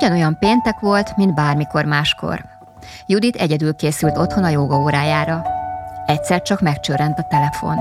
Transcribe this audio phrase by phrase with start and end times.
[0.00, 2.44] Ugyanolyan péntek volt, mint bármikor máskor.
[3.06, 5.42] Judit egyedül készült otthon a joga órájára.
[6.06, 7.78] Egyszer csak megcsörrent a telefon.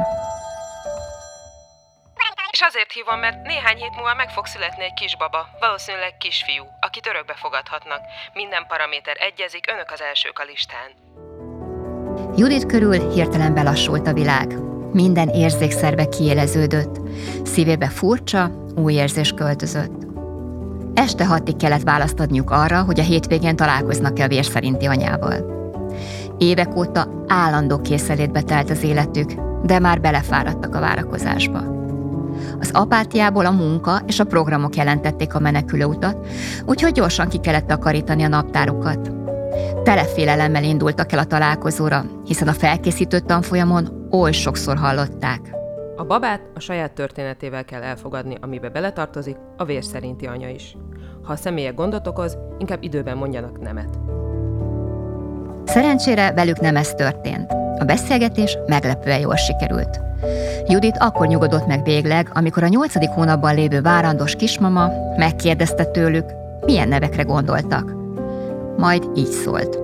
[2.51, 7.07] És azért hívom, mert néhány hét múlva meg fog születni egy kisbaba, valószínűleg kisfiú, akit
[7.07, 8.01] örökbe fogadhatnak.
[8.33, 10.89] Minden paraméter egyezik, önök az elsők a listán.
[12.35, 14.47] Judit körül hirtelen belassult a világ.
[14.91, 16.99] Minden érzékszerve kiéleződött.
[17.43, 20.08] Szívébe furcsa, új érzés költözött.
[20.99, 25.35] Este hatig kellett választ adniuk arra, hogy a hétvégén találkoznak-e a vér szerinti anyával.
[26.37, 31.59] Évek óta állandó készelétbe telt az életük, de már belefáradtak a várakozásba.
[32.59, 36.27] Az apátiából a munka és a programok jelentették a menekülő utat,
[36.65, 39.11] úgyhogy gyorsan ki kellett takarítani a naptárukat.
[39.83, 45.57] Telefélelemmel indultak el a találkozóra, hiszen a felkészítő tanfolyamon oly sokszor hallották.
[45.95, 50.75] A babát a saját történetével kell elfogadni, amibe beletartozik a vér szerinti anya is.
[51.29, 53.99] Ha a személye gondot okoz, inkább időben mondjanak nemet.
[55.65, 57.51] Szerencsére velük nem ez történt.
[57.51, 59.99] A beszélgetés meglepően jól sikerült.
[60.67, 66.25] Judit akkor nyugodott meg végleg, amikor a nyolcadik hónapban lévő várandós kismama megkérdezte tőlük,
[66.65, 67.95] milyen nevekre gondoltak.
[68.77, 69.79] Majd így szólt.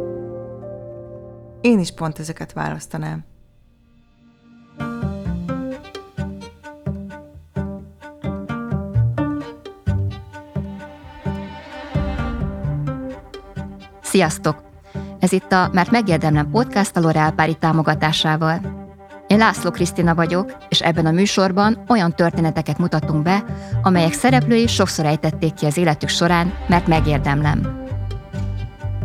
[1.62, 3.26] Én is pont ezeket választanám.
[14.16, 14.64] Sziasztok!
[15.20, 18.60] Ez itt a Mert megérdemlem podcast a L'Oreal Pári támogatásával.
[19.28, 23.46] Én László Krisztina vagyok, és ebben a műsorban olyan történeteket mutatunk be,
[23.82, 27.86] amelyek szereplői sokszor ejtették ki az életük során, mert megérdemlem.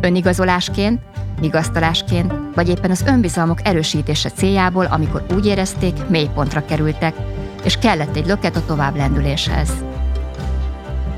[0.01, 1.01] Önigazolásként,
[1.39, 7.15] vigasztalásként, vagy éppen az önbizalmuk erősítése céljából, amikor úgy érezték, mélypontra kerültek,
[7.63, 9.71] és kellett egy löket a tovább lendüléshez.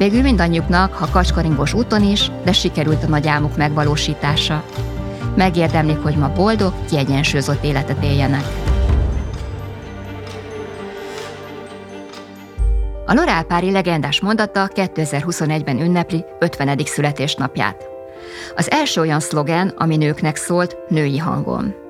[0.03, 4.63] Végül mindannyiuknak, ha kacskaringos úton is, de sikerült a nagy álmuk megvalósítása.
[5.35, 8.43] Megérdemlik, hogy ma boldog, kiegyensúlyozott életet éljenek.
[13.05, 16.79] A Lorálpári legendás mondata 2021-ben ünnepli 50.
[16.85, 17.87] születésnapját.
[18.55, 21.82] Az első olyan szlogen, ami nőknek szólt, női hangon.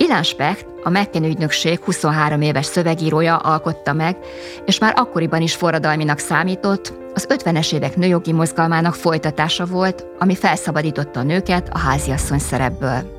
[0.00, 4.16] Ilán Specht, a McKen ügynökség 23 éves szövegírója alkotta meg,
[4.64, 11.20] és már akkoriban is forradalminak számított, az 50-es évek nőjogi mozgalmának folytatása volt, ami felszabadította
[11.20, 13.16] a nőket a háziasszony szerepből.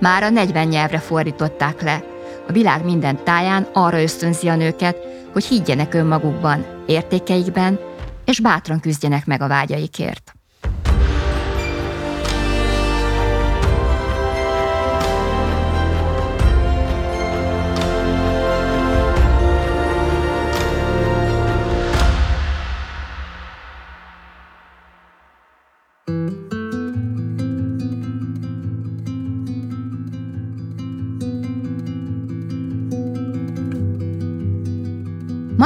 [0.00, 2.04] Már a 40 nyelvre fordították le.
[2.48, 4.96] A világ minden táján arra ösztönzi a nőket,
[5.32, 7.78] hogy higgyenek önmagukban, értékeikben,
[8.24, 10.35] és bátran küzdjenek meg a vágyaikért.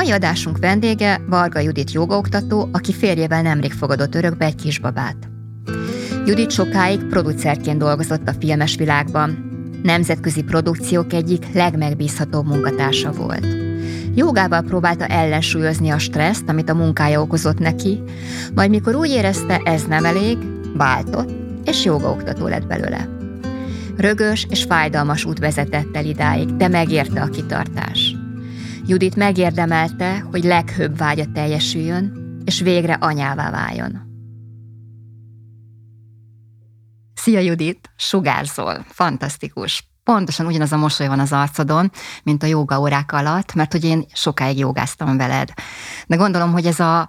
[0.01, 5.17] Mai adásunk vendége Varga Judit jogaoktató, aki férjével nemrég fogadott örökbe egy kisbabát.
[6.27, 9.51] Judit sokáig producerként dolgozott a filmes világban.
[9.83, 13.47] Nemzetközi produkciók egyik legmegbízhatóbb munkatársa volt.
[14.15, 18.03] Jogával próbálta ellensúlyozni a stresszt, amit a munkája okozott neki,
[18.55, 20.39] majd mikor úgy érezte, ez nem elég,
[20.77, 21.31] váltott,
[21.65, 23.09] és jogaoktató lett belőle.
[23.97, 28.10] Rögös és fájdalmas út vezetett el idáig, de megérte a kitartás.
[28.87, 32.13] Judit megérdemelte, hogy leghőbb vágya teljesüljön,
[32.45, 34.01] és végre anyává váljon.
[37.15, 39.89] Szia Judit, sugárzol, fantasztikus.
[40.05, 41.91] Pontosan ugyanaz a mosoly van az arcodon,
[42.23, 45.49] mint a joga órák alatt, mert hogy én sokáig jogáztam veled.
[46.07, 47.09] De gondolom, hogy ez a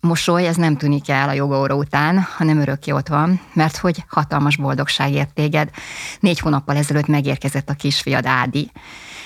[0.00, 4.04] mosoly, ez nem tűnik el a joga óra után, hanem örökké ott van, mert hogy
[4.08, 5.70] hatalmas boldogság ért téged.
[6.20, 8.70] Négy hónappal ezelőtt megérkezett a kisfiad Ádi,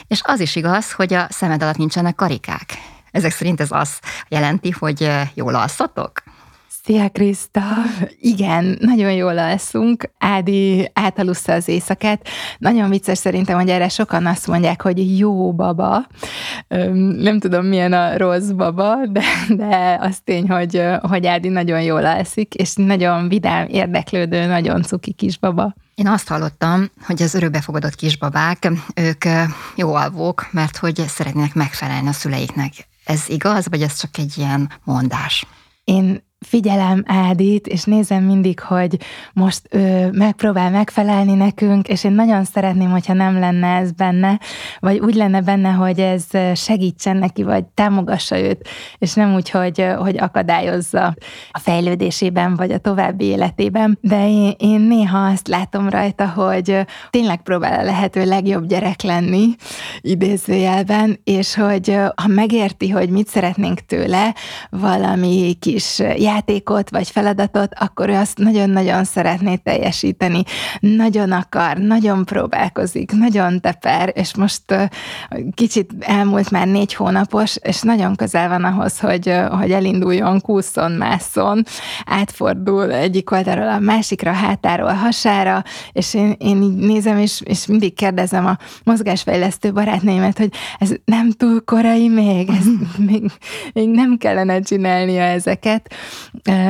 [0.06, 2.78] és az is igaz, hogy a szemed alatt nincsenek karikák.
[3.10, 6.22] Ezek szerint ez azt jelenti, hogy jól alszatok?
[6.84, 7.62] Szia, Kriszta!
[8.20, 10.10] Igen, nagyon jól alszunk.
[10.18, 12.28] Ádi átalussza az éjszakát.
[12.58, 16.06] Nagyon vicces szerintem, hogy erre sokan azt mondják, hogy jó baba.
[17.18, 22.06] Nem tudom, milyen a rossz baba, de, de az tény, hogy, hogy Ádi nagyon jól
[22.06, 25.74] alszik, és nagyon vidám, érdeklődő, nagyon cuki kisbaba.
[25.94, 29.24] Én azt hallottam, hogy az örökbefogadott kisbabák, ők
[29.76, 32.72] jó alvók, mert hogy szeretnének megfelelni a szüleiknek.
[33.04, 35.46] Ez igaz, vagy ez csak egy ilyen mondás?
[35.84, 38.96] Én figyelem Ádit, és nézem mindig, hogy
[39.32, 44.40] most ő megpróbál megfelelni nekünk, és én nagyon szeretném, hogyha nem lenne ez benne,
[44.78, 46.24] vagy úgy lenne benne, hogy ez
[46.54, 48.68] segítsen neki, vagy támogassa őt,
[48.98, 51.14] és nem úgy, hogy, hogy akadályozza
[51.50, 53.98] a fejlődésében, vagy a további életében.
[54.00, 59.48] De én, én néha azt látom rajta, hogy tényleg próbál a lehető legjobb gyerek lenni,
[60.00, 64.34] idézőjelben, és hogy ha megérti, hogy mit szeretnénk tőle,
[64.70, 70.42] valami kis játékot vagy feladatot, akkor ő azt nagyon-nagyon szeretné teljesíteni.
[70.80, 74.62] Nagyon akar, nagyon próbálkozik, nagyon teper, és most
[75.54, 81.62] kicsit elmúlt már négy hónapos, és nagyon közel van ahhoz, hogy, hogy elinduljon, kúszon, mászon,
[82.04, 85.62] átfordul egyik oldalról a másikra, hátáról, hasára,
[85.92, 91.30] és én, én így nézem, és, és mindig kérdezem a mozgásfejlesztő barátnőimet, hogy ez nem
[91.30, 92.64] túl korai még, ez
[92.96, 93.30] még,
[93.72, 95.94] még nem kellene csinálnia ezeket,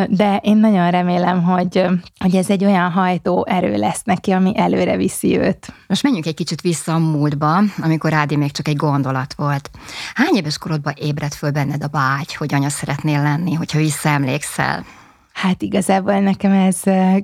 [0.08, 1.86] de én nagyon remélem, hogy,
[2.18, 5.72] hogy ez egy olyan hajtó erő lesz neki, ami előre viszi őt.
[5.86, 9.70] Most menjünk egy kicsit vissza a múltba, amikor Ádi még csak egy gondolat volt.
[10.14, 14.84] Hány éves korodban ébredt föl benned a vágy, hogy anya szeretnél lenni, hogyha visszaemlékszel?
[15.32, 16.82] Hát igazából nekem ez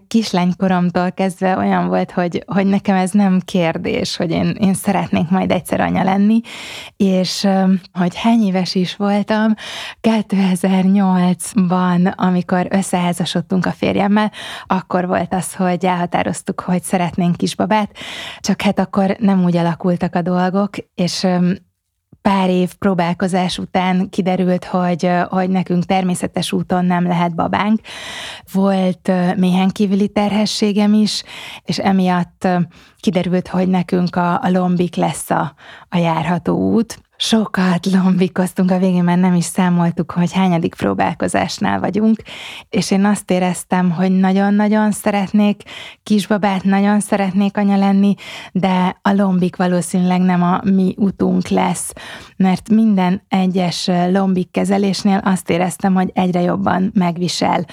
[0.08, 5.50] kislánykoromtól kezdve olyan volt, hogy, hogy nekem ez nem kérdés, hogy én, én szeretnék majd
[5.50, 6.40] egyszer anya lenni,
[6.96, 7.48] és
[7.92, 9.54] hogy hány éves is voltam,
[10.00, 14.32] 2008-ban, amikor összeházasodtunk a férjemmel,
[14.66, 17.96] akkor volt az, hogy elhatároztuk, hogy szeretnénk kisbabát,
[18.40, 21.26] csak hát akkor nem úgy alakultak a dolgok, és
[22.22, 27.80] pár év próbálkozás után kiderült, hogy, hogy nekünk természetes úton nem lehet babánk.
[28.52, 31.22] Volt méhen kívüli terhességem is,
[31.64, 32.48] és emiatt
[33.00, 35.54] kiderült, hogy nekünk a, a lombik lesz a,
[35.88, 36.98] a járható út.
[37.20, 42.22] Sokat lombikoztunk, a végén már nem is számoltuk, hogy hányadik próbálkozásnál vagyunk,
[42.68, 45.62] és én azt éreztem, hogy nagyon-nagyon szeretnék
[46.02, 48.14] kisbabát, nagyon szeretnék anya lenni,
[48.52, 51.92] de a lombik valószínűleg nem a mi utunk lesz,
[52.36, 57.64] mert minden egyes lombik kezelésnél azt éreztem, hogy egyre jobban megvisel.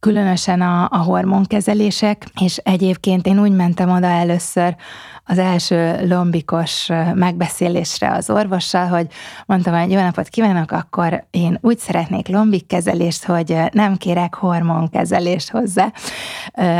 [0.00, 4.76] Különösen a, a hormonkezelések, és egyébként én úgy mentem oda először,
[5.24, 9.06] az első lombikos megbeszélésre az orvossal, hogy
[9.46, 15.92] mondtam, hogy jó napot kívánok, akkor én úgy szeretnék lombikkezelést, hogy nem kérek hormonkezelést hozzá.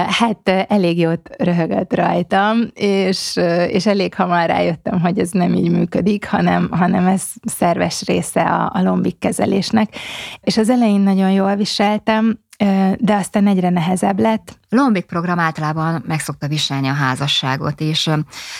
[0.06, 3.36] Hát elég jót röhögött rajtam, és,
[3.68, 8.70] és elég hamar rájöttem, hogy ez nem így működik, hanem, hanem ez szerves része a,
[8.74, 9.94] a lombikkezelésnek.
[10.40, 12.38] És az elején nagyon jól viseltem,
[12.98, 14.58] de aztán egyre nehezebb lett.
[14.68, 18.10] Lombik program általában meg szokta viselni a házasságot, és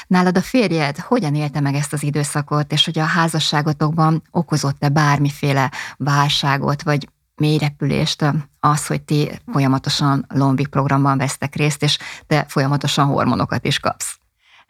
[0.07, 5.71] nálad a férjed hogyan élte meg ezt az időszakot, és hogy a házasságotokban okozott-e bármiféle
[5.97, 8.25] válságot, vagy mélyrepülést
[8.61, 14.22] az, hogy ti folyamatosan Lombik programban vesztek részt, és te folyamatosan hormonokat is kapsz.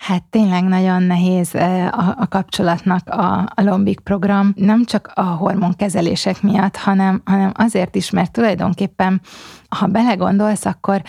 [0.02, 6.43] Hát tényleg nagyon nehéz a, a kapcsolatnak a, a Lombik program, nem csak a hormonkezelések
[6.43, 9.20] miatt, hanem, hanem azért is, mert tulajdonképpen,
[9.69, 11.02] ha belegondolsz, akkor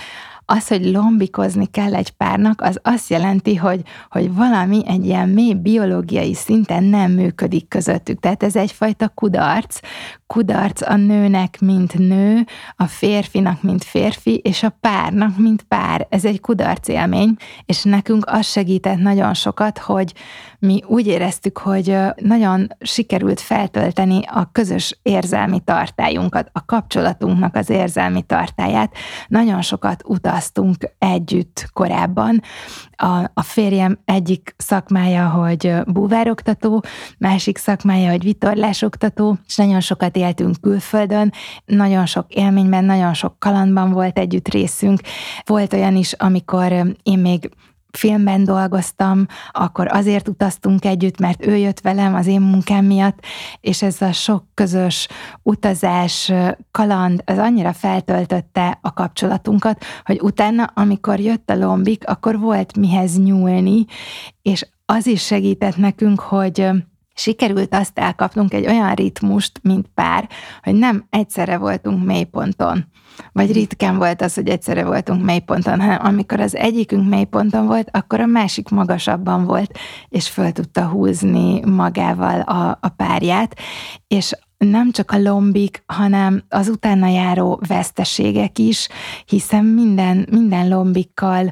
[0.45, 5.53] az, hogy lombikozni kell egy párnak, az azt jelenti, hogy, hogy valami egy ilyen mély
[5.53, 8.19] biológiai szinten nem működik közöttük.
[8.19, 9.79] Tehát ez egyfajta kudarc,
[10.27, 12.45] kudarc a nőnek, mint nő,
[12.75, 16.07] a férfinak, mint férfi, és a párnak, mint pár.
[16.09, 17.35] Ez egy kudarc élmény,
[17.65, 20.13] és nekünk az segített nagyon sokat, hogy
[20.59, 28.21] mi úgy éreztük, hogy nagyon sikerült feltölteni a közös érzelmi tartályunkat, a kapcsolatunknak az érzelmi
[28.21, 28.95] tartályát.
[29.27, 30.03] Nagyon sokat
[30.33, 32.41] utaztunk együtt korábban.
[32.95, 36.83] A, a férjem egyik szakmája, hogy búvároktató,
[37.17, 41.33] másik szakmája, hogy vitorlásoktató, és nagyon sokat éltünk külföldön,
[41.65, 44.99] nagyon sok élményben, nagyon sok kalandban volt együtt részünk.
[45.45, 46.71] Volt olyan is, amikor
[47.03, 47.49] én még
[47.97, 53.19] filmben dolgoztam, akkor azért utaztunk együtt, mert ő jött velem az én munkám miatt,
[53.61, 55.07] és ez a sok közös
[55.41, 56.31] utazás,
[56.71, 63.17] kaland, az annyira feltöltötte a kapcsolatunkat, hogy utána, amikor jött a lombik, akkor volt mihez
[63.17, 63.85] nyúlni,
[64.41, 66.69] és az is segített nekünk, hogy
[67.13, 70.29] sikerült azt elkapnunk egy olyan ritmust, mint pár,
[70.61, 72.85] hogy nem egyszerre voltunk mélyponton.
[73.31, 78.19] Vagy ritkán volt az, hogy egyszerre voltunk mélyponton, hanem amikor az egyikünk mélyponton volt, akkor
[78.19, 79.77] a másik magasabban volt,
[80.09, 83.59] és föl tudta húzni magával a, a párját,
[84.07, 88.87] és nem csak a lombik, hanem az utána járó veszteségek is,
[89.25, 91.51] hiszen minden, minden lombikkal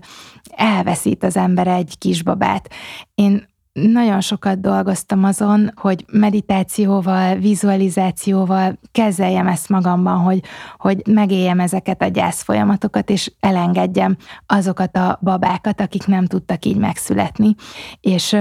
[0.56, 2.70] elveszít az ember egy kisbabát.
[3.16, 10.44] Én nagyon sokat dolgoztam azon, hogy meditációval, vizualizációval kezeljem ezt magamban, hogy,
[10.78, 16.78] hogy megéljem ezeket a gyász folyamatokat, és elengedjem azokat a babákat, akik nem tudtak így
[16.78, 17.56] megszületni.
[18.00, 18.38] És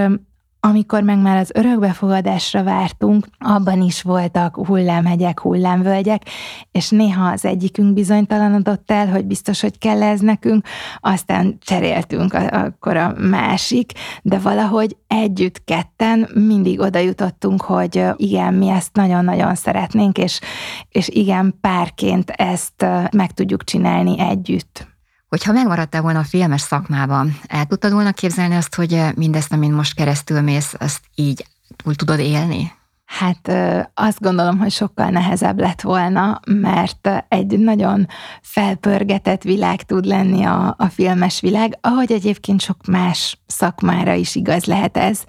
[0.60, 6.22] amikor meg már az örökbefogadásra vártunk, abban is voltak hullámhegyek, hullámvölgyek,
[6.70, 10.66] és néha az egyikünk bizonytalanodott el, hogy biztos, hogy kell ez nekünk,
[11.00, 18.68] aztán cseréltünk akkor a másik, de valahogy együtt ketten mindig oda jutottunk, hogy igen, mi
[18.68, 20.40] ezt nagyon-nagyon szeretnénk, és,
[20.88, 24.89] és igen, párként ezt meg tudjuk csinálni együtt.
[25.30, 29.94] Hogyha megmaradtál volna a filmes szakmában, el tudtad volna képzelni azt, hogy mindezt, amin most
[29.94, 31.46] keresztül mész, azt így
[31.76, 32.72] túl tudod élni?
[33.04, 33.52] Hát
[33.94, 38.06] azt gondolom, hogy sokkal nehezebb lett volna, mert egy nagyon
[38.42, 44.64] felpörgetett világ tud lenni a, a filmes világ, ahogy egyébként sok más szakmára is igaz
[44.64, 45.24] lehet ez.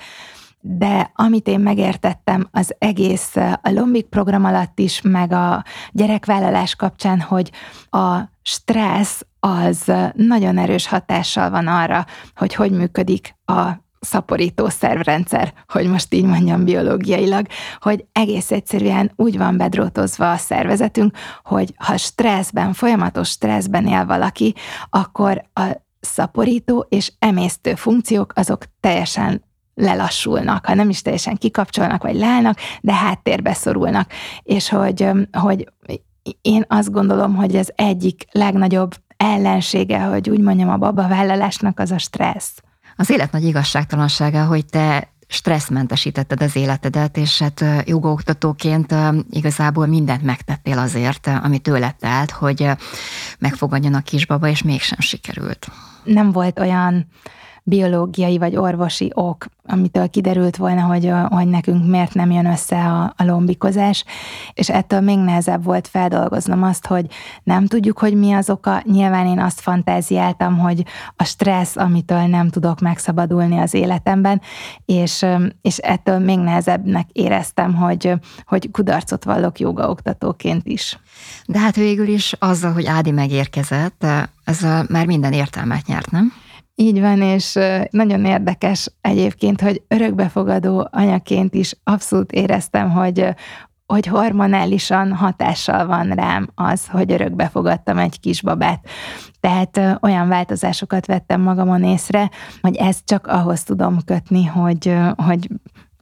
[0.62, 7.22] De amit én megértettem az egész a Lombik program alatt is, meg a gyerekvállalás kapcsán,
[7.22, 7.52] hogy
[7.90, 15.88] a stressz az nagyon erős hatással van arra, hogy hogy működik a szaporító szervrendszer, hogy
[15.88, 17.46] most így mondjam biológiailag,
[17.80, 24.56] hogy egész egyszerűen úgy van bedrótozva a szervezetünk, hogy ha stresszben, folyamatos stresszben él valaki,
[24.90, 25.64] akkor a
[26.00, 32.94] szaporító és emésztő funkciók azok teljesen lelassulnak, ha nem is teljesen kikapcsolnak, vagy leállnak, de
[32.94, 34.12] háttérbe szorulnak.
[34.44, 35.68] És hogy, hogy
[36.42, 41.98] én azt gondolom, hogy az egyik legnagyobb ellensége, hogy úgy mondjam, a babavállalásnak az a
[41.98, 42.62] stressz.
[42.96, 48.96] Az élet nagy igazságtalansága, hogy te stresszmentesítetted az életedet, és hát jogaoktatóként
[49.30, 52.70] igazából mindent megtettél azért, ami tőled telt, hogy
[53.40, 55.68] megfogadjon a kisbaba, és mégsem sikerült.
[56.04, 57.08] Nem volt olyan
[57.64, 63.14] biológiai vagy orvosi ok, amitől kiderült volna, hogy, hogy nekünk miért nem jön össze a,
[63.18, 64.04] a lombikozás,
[64.54, 67.06] és ettől még nehezebb volt feldolgoznom azt, hogy
[67.44, 68.82] nem tudjuk, hogy mi az oka.
[68.86, 74.42] Nyilván én azt fantáziáltam, hogy a stressz, amitől nem tudok megszabadulni az életemben,
[74.86, 75.26] és,
[75.62, 78.14] és ettől még nehezebbnek éreztem, hogy,
[78.46, 81.00] hogy kudarcot vallok jogaoktatóként is.
[81.46, 84.06] De hát végül is azzal, hogy Ádi megérkezett,
[84.44, 86.34] ez már minden értelmet nyert, nem?
[86.82, 87.60] Így van, és
[87.90, 93.26] nagyon érdekes egyébként, hogy örökbefogadó anyaként is abszolút éreztem, hogy,
[93.86, 98.86] hogy hormonálisan hatással van rám az, hogy örökbe fogadtam egy kisbabát.
[99.40, 102.30] Tehát olyan változásokat vettem magamon észre,
[102.62, 105.48] hogy ezt csak ahhoz tudom kötni, hogy, hogy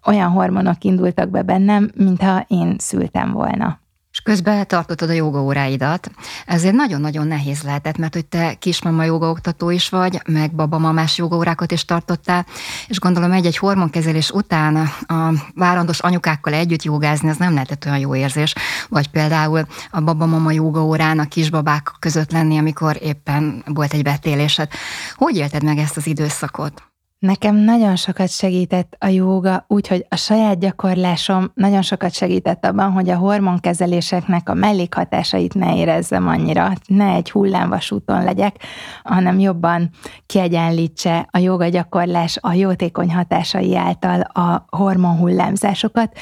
[0.06, 3.80] olyan hormonok indultak be bennem, mintha én szültem volna
[4.20, 6.12] és közben tartottad a jogaóráidat.
[6.46, 11.86] Ezért nagyon-nagyon nehéz lehetett, mert hogy te kismama jogaoktató is vagy, meg babamamás jogaórákat is
[11.86, 12.46] tartottál,
[12.88, 14.76] és gondolom egy-egy hormonkezelés után
[15.08, 18.56] a várandos anyukákkal együtt jogázni, az nem lehetett olyan jó érzés,
[18.90, 24.72] vagy például a babamama jogaórán a kisbabák között lenni, amikor éppen volt egy betélésed.
[25.16, 26.89] Hogy élted meg ezt az időszakot?
[27.20, 33.10] Nekem nagyon sokat segített a jóga, úgyhogy a saját gyakorlásom nagyon sokat segített abban, hogy
[33.10, 38.56] a hormonkezeléseknek a mellékhatásait ne érezzem annyira, ne egy hullámvasúton legyek,
[39.04, 39.90] hanem jobban
[40.26, 46.18] kiegyenlítse a jóga gyakorlás a jótékony hatásai által a hormonhullámzásokat,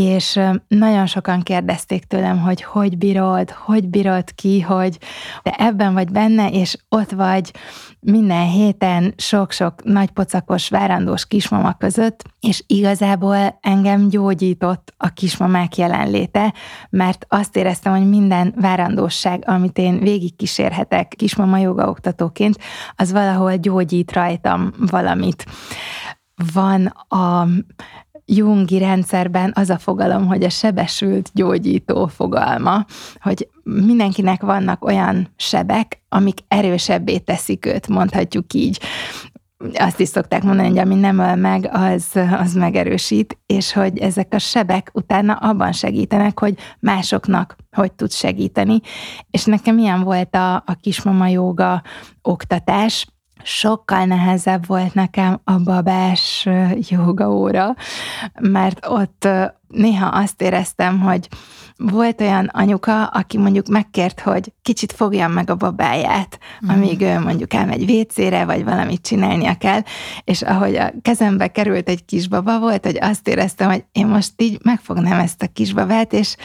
[0.00, 4.98] és nagyon sokan kérdezték tőlem, hogy hogy bírod, hogy bírod ki, hogy
[5.42, 7.52] te ebben vagy benne, és ott vagy
[8.00, 16.54] minden héten sok-sok nagy pocakos várandós kismama között, és igazából engem gyógyított a kismamák jelenléte,
[16.90, 22.58] mert azt éreztem, hogy minden várandóság, amit én végigkísérhetek kismama jogaoktatóként,
[22.96, 25.44] az valahol gyógyít rajtam valamit.
[26.52, 27.46] Van a
[28.32, 32.84] Jungi rendszerben az a fogalom, hogy a sebesült gyógyító fogalma,
[33.20, 38.80] hogy mindenkinek vannak olyan sebek, amik erősebbé teszik őt, mondhatjuk így.
[39.74, 42.06] Azt is szokták mondani, hogy ami nem öl meg, az,
[42.40, 48.80] az megerősít, és hogy ezek a sebek utána abban segítenek, hogy másoknak hogy tud segíteni.
[49.30, 51.82] És nekem ilyen volt a, a kismama joga
[52.22, 53.06] oktatás,
[53.42, 56.48] sokkal nehezebb volt nekem a babás
[56.88, 57.74] jogaóra,
[58.40, 59.28] mert ott
[59.68, 61.28] néha azt éreztem, hogy
[61.76, 66.68] volt olyan anyuka, aki mondjuk megkért, hogy kicsit fogjam meg a babáját, mm.
[66.68, 69.80] amíg ő mondjuk elmegy vécére, vagy valamit csinálnia kell,
[70.24, 74.58] és ahogy a kezembe került egy kisbaba volt, hogy azt éreztem, hogy én most így
[74.62, 76.36] megfognám ezt a kisbabát, és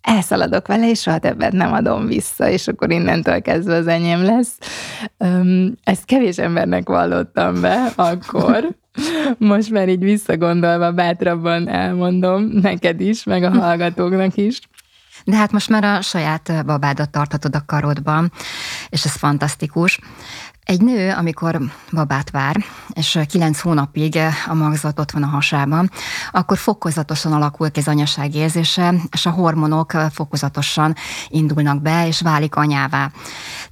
[0.00, 4.58] elszaladok vele, és soha többet nem adom vissza, és akkor innentől kezdve az enyém lesz.
[5.84, 8.80] Ezt kevés embernek vallottam be akkor,
[9.38, 14.60] Most már így visszagondolva bátrabban elmondom neked is, meg a hallgatóknak is.
[15.24, 18.32] De hát most már a saját babádat tartatod a karodban,
[18.88, 20.00] és ez fantasztikus.
[20.64, 21.60] Egy nő, amikor
[21.92, 22.56] babát vár,
[22.92, 25.90] és kilenc hónapig a magzat ott van a hasában,
[26.30, 30.94] akkor fokozatosan alakul ki az anyaság érzése, és a hormonok fokozatosan
[31.28, 33.10] indulnak be, és válik anyává.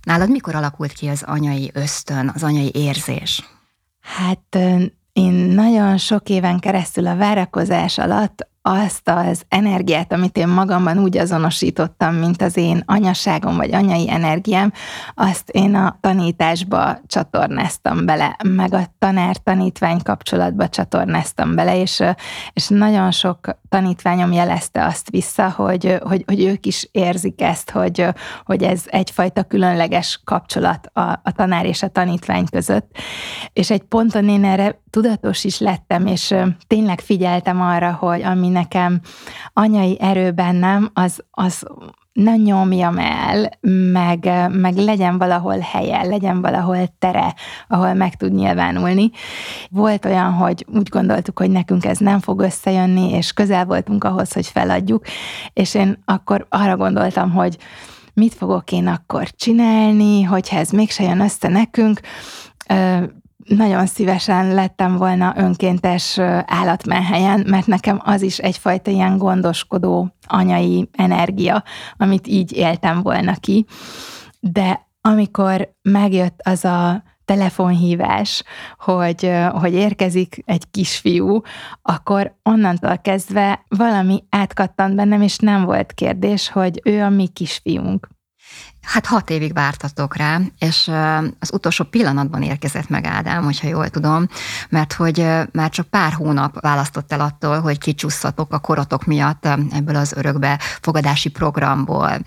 [0.03, 3.43] Nálad mikor alakult ki az anyai ösztön, az anyai érzés?
[4.01, 4.59] Hát
[5.13, 11.17] én nagyon sok éven keresztül a várakozás alatt azt az energiát, amit én magamban úgy
[11.17, 14.73] azonosítottam, mint az én anyaságom vagy anyai energiám,
[15.15, 22.03] azt én a tanításba csatornáztam bele, meg a tanár-tanítvány kapcsolatba csatornáztam bele, és,
[22.53, 28.07] és nagyon sok tanítványom jelezte azt vissza, hogy, hogy, hogy ők is érzik ezt, hogy,
[28.45, 32.97] hogy ez egyfajta különleges kapcsolat a, a tanár és a tanítvány között.
[33.53, 36.35] És egy ponton én erre tudatos is lettem, és
[36.67, 39.01] tényleg figyeltem arra, hogy ami nekem
[39.53, 41.67] anyai erő bennem, az, az
[42.13, 43.51] ne nyomjam el,
[43.93, 47.35] meg, meg legyen valahol helye, legyen valahol tere,
[47.69, 49.11] ahol meg tud nyilvánulni.
[49.71, 54.33] Volt olyan, hogy úgy gondoltuk, hogy nekünk ez nem fog összejönni, és közel voltunk ahhoz,
[54.33, 55.05] hogy feladjuk,
[55.53, 57.57] és én akkor arra gondoltam, hogy
[58.15, 62.01] mit fogok én akkor csinálni, hogyha ez mégse jön össze nekünk,
[63.57, 71.65] nagyon szívesen lettem volna önkéntes állatmenhelyen, mert nekem az is egyfajta ilyen gondoskodó anyai energia,
[71.97, 73.67] amit így éltem volna ki.
[74.41, 78.43] De amikor megjött az a telefonhívás,
[78.79, 81.41] hogy, hogy érkezik egy kisfiú,
[81.83, 88.09] akkor onnantól kezdve valami átkattant bennem, és nem volt kérdés, hogy ő a mi kisfiunk.
[88.83, 90.91] Hát hat évig vártatok rá, és
[91.39, 94.29] az utolsó pillanatban érkezett meg Ádám, hogyha jól tudom,
[94.69, 99.97] mert hogy már csak pár hónap választott el attól, hogy kicsusszatok a korotok miatt ebből
[99.97, 102.19] az örökbe fogadási programból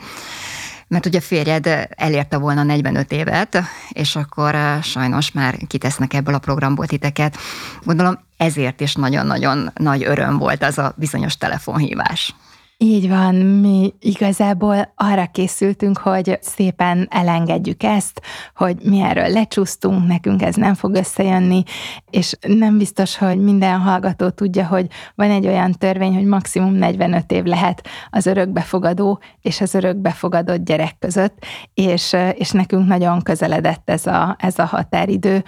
[0.88, 6.40] mert ugye a férjed elérte volna 45 évet, és akkor sajnos már kitesznek ebből a
[6.40, 7.38] programból titeket.
[7.84, 12.36] Gondolom ezért is nagyon-nagyon nagy öröm volt az a bizonyos telefonhívás.
[12.78, 18.22] Így van, mi igazából arra készültünk, hogy szépen elengedjük ezt,
[18.56, 21.64] hogy mi erről lecsúsztunk, nekünk ez nem fog összejönni,
[22.10, 27.32] és nem biztos, hogy minden hallgató tudja, hogy van egy olyan törvény, hogy maximum 45
[27.32, 34.06] év lehet az örökbefogadó és az örökbefogadott gyerek között, és, és nekünk nagyon közeledett ez
[34.06, 35.44] a, ez a határidő.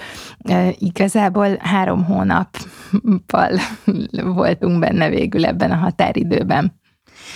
[0.77, 3.49] Igazából három hónappal
[4.35, 6.83] voltunk benne végül ebben a határidőben.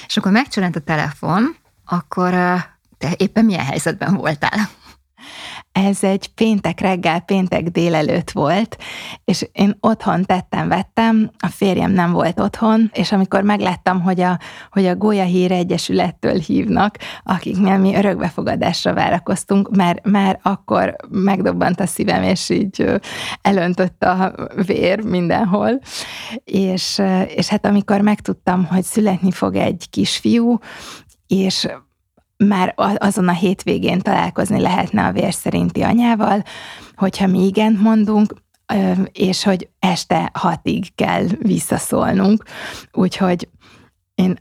[0.07, 2.31] És akkor megcsillant a telefon, akkor
[2.97, 4.69] te éppen milyen helyzetben voltál?
[5.87, 8.77] Ez egy péntek reggel, péntek délelőtt volt,
[9.25, 14.39] és én otthon tettem, vettem, a férjem nem volt otthon, és amikor megláttam, hogy a,
[14.71, 21.85] hogy a Gólya Hír Egyesülettől hívnak, akiknél mi örökbefogadásra várakoztunk, már, már akkor megdobbant a
[21.85, 22.85] szívem, és így
[23.41, 24.33] elöntött a
[24.65, 25.79] vér mindenhol.
[26.43, 30.57] És, és hát amikor megtudtam, hogy születni fog egy kisfiú,
[31.27, 31.67] és
[32.47, 36.43] már azon a hétvégén találkozni lehetne a vér szerinti anyával,
[36.95, 38.33] hogyha mi igent mondunk,
[39.11, 42.43] és hogy este hatig kell visszaszólnunk.
[42.91, 43.49] Úgyhogy
[44.15, 44.37] én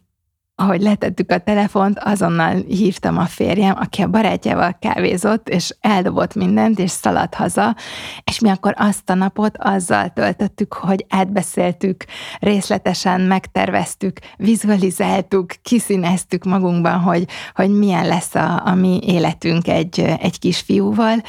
[0.61, 6.79] ahogy letettük a telefont, azonnal hívtam a férjem, aki a barátjával kávézott, és eldobott mindent,
[6.79, 7.77] és szaladt haza,
[8.25, 12.05] és mi akkor azt a napot azzal töltöttük, hogy átbeszéltük,
[12.41, 20.39] részletesen megterveztük, vizualizáltuk, kiszíneztük magunkban, hogy, hogy milyen lesz a, a mi életünk egy, egy
[20.39, 21.23] kisfiúval,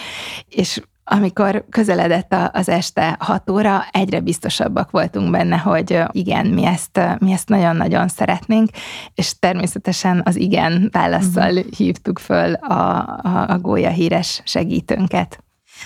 [0.47, 0.81] és
[1.11, 7.31] amikor közeledett az este hat óra, egyre biztosabbak voltunk benne, hogy igen, mi ezt, mi
[7.31, 8.69] ezt nagyon-nagyon szeretnénk,
[9.15, 11.71] és természetesen az igen válaszsal uh-huh.
[11.77, 15.43] hívtuk föl a, a, a Gólya híres segítőnket.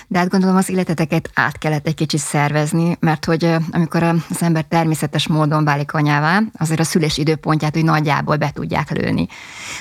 [0.08, 4.64] De hát gondolom az életeteket át kellett egy kicsit szervezni, mert hogy amikor az ember
[4.64, 9.28] természetes módon válik anyává, azért a szülés időpontját hogy nagyjából be tudják lőni.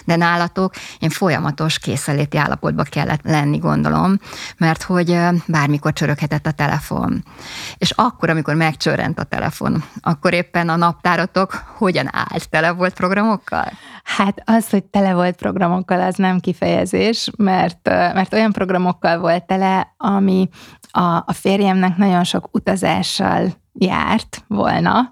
[0.05, 4.19] De nálatok én folyamatos készeléti állapotba kellett lenni, gondolom,
[4.57, 7.23] mert hogy bármikor csöröghetett a telefon.
[7.77, 12.49] És akkor, amikor megcsörrent a telefon, akkor éppen a naptáratok hogyan állt?
[12.49, 13.71] Tele volt programokkal?
[14.03, 19.93] Hát az, hogy tele volt programokkal, az nem kifejezés, mert, mert olyan programokkal volt tele,
[20.03, 20.49] ami
[20.91, 25.11] a, a férjemnek nagyon sok utazással járt volna,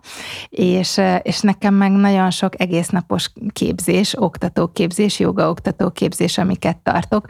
[0.50, 7.26] és, és nekem meg nagyon sok egésznapos képzés, oktatóképzés, joga oktatóképzés, amiket tartok,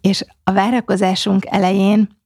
[0.00, 2.20] és a várakozásunk elején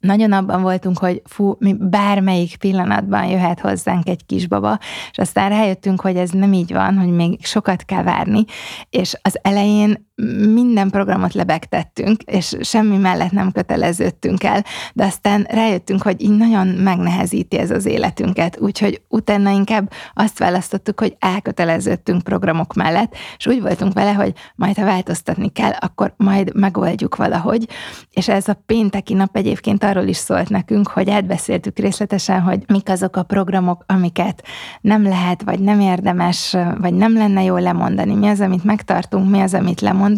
[0.00, 4.78] nagyon abban voltunk, hogy fú, mi bármelyik pillanatban jöhet hozzánk egy kisbaba,
[5.10, 8.44] és aztán rájöttünk, hogy ez nem így van, hogy még sokat kell várni,
[8.90, 10.10] és az elején
[10.52, 16.66] minden programot lebegtettünk, és semmi mellett nem köteleződtünk el, de aztán rájöttünk, hogy így nagyon
[16.66, 23.60] megnehezíti ez az életünket, úgyhogy utána inkább azt választottuk, hogy elköteleződtünk programok mellett, és úgy
[23.60, 27.68] voltunk vele, hogy majd ha változtatni kell, akkor majd megoldjuk valahogy,
[28.10, 32.88] és ez a pénteki nap egyébként arról is szólt nekünk, hogy átbeszéltük részletesen, hogy mik
[32.88, 34.42] azok a programok, amiket
[34.80, 39.40] nem lehet, vagy nem érdemes, vagy nem lenne jó lemondani, mi az, amit megtartunk, mi
[39.40, 40.10] az, amit lemondunk,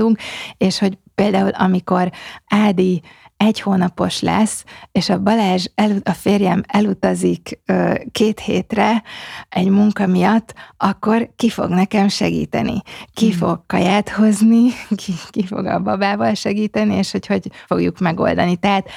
[0.56, 2.10] és hogy például amikor
[2.46, 3.02] Ádi
[3.36, 9.02] egy hónapos lesz, és a Balázs, el, a férjem elutazik ö, két hétre
[9.48, 12.82] egy munka miatt, akkor ki fog nekem segíteni?
[13.12, 13.36] Ki hmm.
[13.38, 14.70] fog kaját hozni?
[15.04, 16.94] Ki, ki fog a babával segíteni?
[16.94, 18.56] És hogy hogy fogjuk megoldani.
[18.56, 18.88] Tehát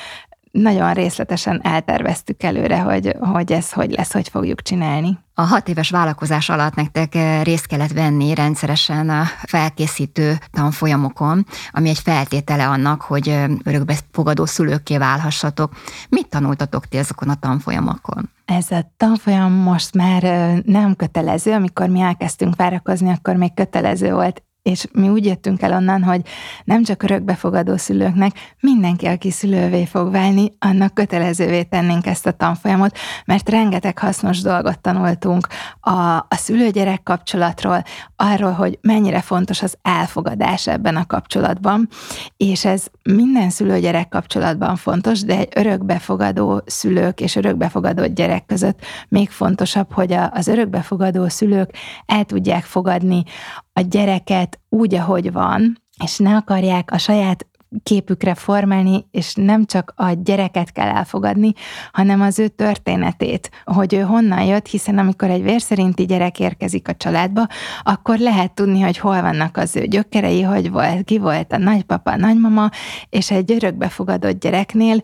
[0.52, 5.18] nagyon részletesen elterveztük előre, hogy, hogy ez hogy lesz, hogy fogjuk csinálni.
[5.40, 11.90] A hat éves vállalkozás alatt nektek eh, részt kellett venni rendszeresen a felkészítő tanfolyamokon, ami
[11.90, 15.74] egy feltétele annak, hogy eh, örökbefogadó szülőkké válhassatok.
[16.10, 18.30] Mit tanultatok ti ezekon a tanfolyamokon?
[18.46, 24.12] Ez a tanfolyam most már eh, nem kötelező, amikor mi elkezdtünk várakozni, akkor még kötelező
[24.14, 26.22] volt és mi úgy jöttünk el onnan, hogy
[26.64, 32.98] nem csak örökbefogadó szülőknek, mindenki, aki szülővé fog válni, annak kötelezővé tennénk ezt a tanfolyamot,
[33.26, 35.48] mert rengeteg hasznos dolgot tanultunk
[35.80, 37.84] a, a szülőgyerek kapcsolatról,
[38.16, 41.88] arról, hogy mennyire fontos az elfogadás ebben a kapcsolatban,
[42.38, 49.30] és ez minden szülőgyerek kapcsolatban fontos, de egy örökbefogadó szülők és örökbefogadó gyerek között még
[49.30, 51.70] fontosabb, hogy a, az örökbefogadó szülők
[52.06, 53.24] el tudják fogadni
[53.78, 57.48] a gyereket úgy, ahogy van, és ne akarják a saját
[57.84, 61.54] képükre formálni, és nem csak a gyereket kell elfogadni,
[61.92, 66.96] hanem az ő történetét, hogy ő honnan jött, hiszen amikor egy vérszerinti gyerek érkezik a
[66.96, 67.48] családba,
[67.84, 72.12] akkor lehet tudni, hogy hol vannak az ő gyökerei, hogy volt, ki volt a nagypapa,
[72.12, 72.70] a nagymama,
[73.10, 75.02] és egy örökbefogadott gyereknél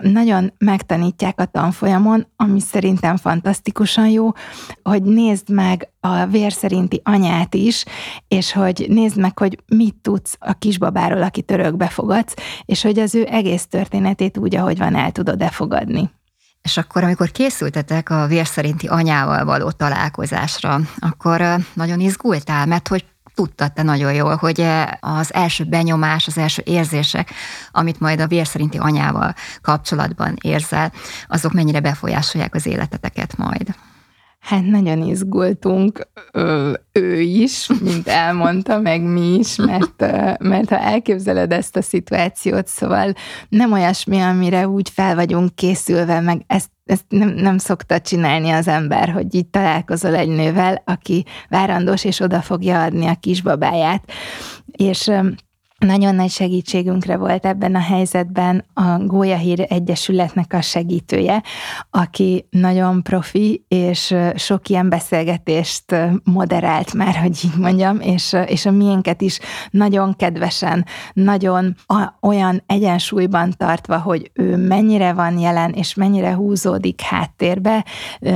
[0.00, 4.30] nagyon megtanítják a tanfolyamon, ami szerintem fantasztikusan jó,
[4.82, 7.84] hogy nézd meg a vér szerinti anyát is,
[8.28, 12.34] és hogy nézd meg, hogy mit tudsz a kisbabáról, akit örökbe fogadsz,
[12.64, 16.10] és hogy az ő egész történetét úgy, ahogy van, el tudod-e fogadni.
[16.62, 23.04] És akkor, amikor készültetek a vér szerinti anyával való találkozásra, akkor nagyon izgultál, mert hogy
[23.34, 24.66] tudtad te nagyon jól, hogy
[25.00, 27.30] az első benyomás, az első érzések,
[27.72, 30.92] amit majd a vér szerinti anyával kapcsolatban érzel,
[31.26, 33.74] azok mennyire befolyásolják az életeteket majd.
[34.42, 36.08] Hát nagyon izgultunk,
[36.92, 40.00] ő is, mint elmondta, meg mi is, mert,
[40.38, 43.12] mert ha elképzeled ezt a szituációt, szóval
[43.48, 48.68] nem olyasmi, amire úgy fel vagyunk készülve, meg ezt ezt nem, nem szokta csinálni az
[48.68, 54.12] ember, hogy így találkozol egy nővel, aki várandós, és oda fogja adni a kisbabáját.
[54.66, 55.10] És
[55.82, 61.42] nagyon nagy segítségünkre volt ebben a helyzetben a Gólyahír Egyesületnek a segítője,
[61.90, 68.70] aki nagyon profi, és sok ilyen beszélgetést moderált már, hogy így mondjam, és, és a
[68.70, 69.38] miénket is
[69.70, 71.76] nagyon kedvesen, nagyon
[72.20, 77.84] olyan egyensúlyban tartva, hogy ő mennyire van jelen, és mennyire húzódik háttérbe,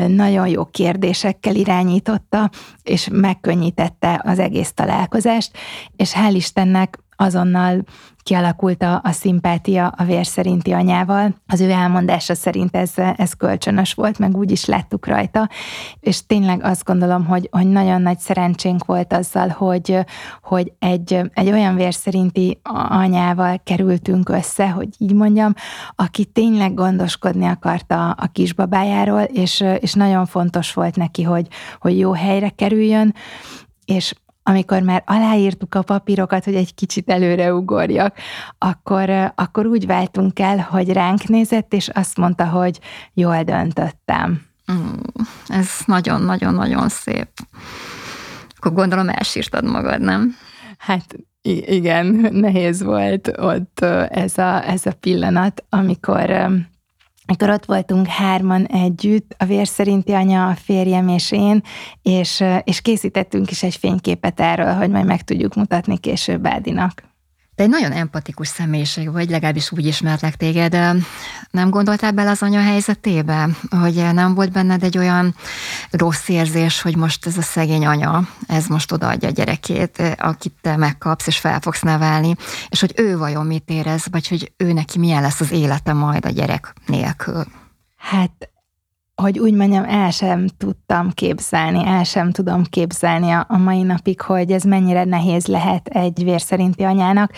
[0.08, 2.50] nagyon jó kérdésekkel irányította,
[2.82, 5.50] és megkönnyítette az egész találkozást,
[5.96, 7.84] és hál' Istennek azonnal
[8.26, 11.34] kialakult a, a szimpátia a vér szerinti anyával.
[11.46, 15.48] Az ő elmondása szerint ez, ez kölcsönös volt, meg úgy is láttuk rajta,
[16.00, 19.98] és tényleg azt gondolom, hogy, hogy nagyon nagy szerencsénk volt azzal, hogy,
[20.42, 25.54] hogy egy, egy olyan vér szerinti anyával kerültünk össze, hogy így mondjam,
[25.94, 31.46] aki tényleg gondoskodni akarta a kisbabájáról, és, és nagyon fontos volt neki, hogy,
[31.78, 33.14] hogy jó helyre kerüljön,
[33.84, 34.14] és
[34.48, 38.16] amikor már aláírtuk a papírokat, hogy egy kicsit előre ugorjak,
[38.58, 42.80] akkor, akkor úgy váltunk el, hogy ránk nézett, és azt mondta, hogy
[43.14, 44.40] jól döntöttem.
[44.72, 44.92] Mm,
[45.46, 47.28] ez nagyon-nagyon-nagyon szép.
[48.56, 50.36] Akkor gondolom elsírtad magad, nem?
[50.78, 51.16] Hát
[51.66, 53.80] igen, nehéz volt ott
[54.10, 56.30] ez a, ez a pillanat, amikor
[57.26, 61.62] amikor ott voltunk hárman együtt, a vér szerinti anya, a férjem és én,
[62.02, 67.15] és, és készítettünk is egy fényképet erről, hogy majd meg tudjuk mutatni később Ádinak.
[67.56, 70.72] Te egy nagyon empatikus személyiség vagy, legalábbis úgy ismerlek téged.
[71.50, 75.34] Nem gondoltál bele az anya helyzetébe, hogy nem volt benned egy olyan
[75.90, 80.76] rossz érzés, hogy most ez a szegény anya, ez most odaadja a gyerekét, akit te
[80.76, 82.34] megkapsz és fel fogsz nevelni,
[82.68, 86.24] és hogy ő vajon mit érez, vagy hogy ő neki milyen lesz az élete majd
[86.24, 87.44] a gyerek nélkül?
[87.96, 88.50] Hát
[89.22, 94.52] hogy úgy mondjam, el sem tudtam képzelni, el sem tudom képzelni a, mai napig, hogy
[94.52, 97.32] ez mennyire nehéz lehet egy vérszerinti anyának,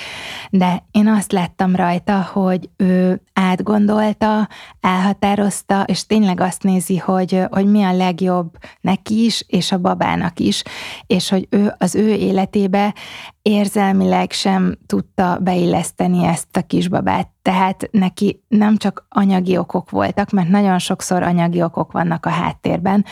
[0.50, 4.48] de én azt láttam rajta, hogy ő átgondolta,
[4.80, 10.40] elhatározta, és tényleg azt nézi, hogy, hogy mi a legjobb neki is, és a babának
[10.40, 10.62] is,
[11.06, 12.94] és hogy ő az ő életébe
[13.42, 17.37] érzelmileg sem tudta beilleszteni ezt a kisbabát.
[17.48, 23.04] Tehát neki nem csak anyagi okok voltak, mert nagyon sokszor anyagi okok vannak a háttérben,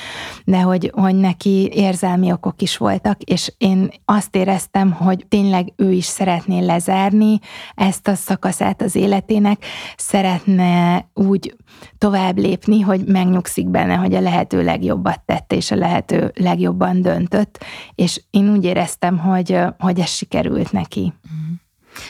[0.44, 5.92] de hogy, hogy neki érzelmi okok is voltak, és én azt éreztem, hogy tényleg ő
[5.92, 7.38] is szeretné lezárni
[7.74, 9.64] ezt a szakaszát az életének,
[9.96, 11.56] szeretne úgy
[11.98, 17.64] tovább lépni, hogy megnyugszik benne, hogy a lehető legjobbat tette, és a lehető legjobban döntött,
[17.94, 21.12] és én úgy éreztem, hogy, hogy ez sikerült neki.
[21.32, 21.52] Mm.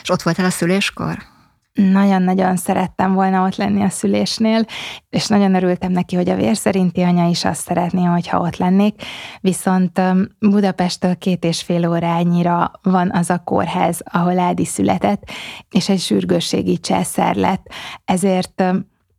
[0.01, 1.35] És ott voltál a szüléskor?
[1.77, 4.65] Nagyon-nagyon szerettem volna ott lenni a szülésnél,
[5.09, 9.01] és nagyon örültem neki, hogy a vérszerinti anya is azt szeretné, hogyha ott lennék,
[9.41, 10.01] viszont
[10.39, 15.23] Budapesttől két és fél órányira van az a kórház, ahol Ádi született,
[15.69, 17.71] és egy sürgősségi császár lett,
[18.05, 18.63] ezért